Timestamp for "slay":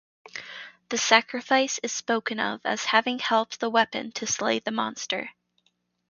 4.25-4.57